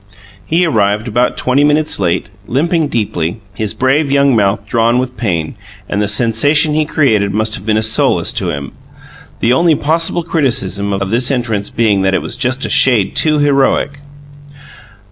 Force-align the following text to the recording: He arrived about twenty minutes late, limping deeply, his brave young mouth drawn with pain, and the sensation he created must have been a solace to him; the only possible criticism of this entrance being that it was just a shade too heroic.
He 0.47 0.65
arrived 0.65 1.07
about 1.07 1.37
twenty 1.37 1.63
minutes 1.63 1.99
late, 1.99 2.27
limping 2.47 2.87
deeply, 2.87 3.39
his 3.53 3.75
brave 3.75 4.11
young 4.11 4.35
mouth 4.35 4.65
drawn 4.65 4.97
with 4.97 5.15
pain, 5.15 5.53
and 5.87 6.01
the 6.01 6.07
sensation 6.07 6.73
he 6.73 6.85
created 6.87 7.31
must 7.35 7.53
have 7.53 7.67
been 7.67 7.77
a 7.77 7.83
solace 7.83 8.33
to 8.33 8.49
him; 8.49 8.71
the 9.41 9.53
only 9.53 9.75
possible 9.75 10.23
criticism 10.23 10.91
of 10.91 11.11
this 11.11 11.29
entrance 11.29 11.69
being 11.69 12.01
that 12.01 12.15
it 12.15 12.23
was 12.23 12.35
just 12.35 12.65
a 12.65 12.69
shade 12.71 13.15
too 13.15 13.37
heroic. 13.37 13.99